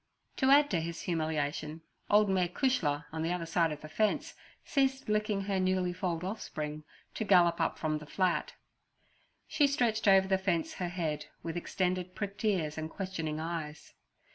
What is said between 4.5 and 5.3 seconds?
ceased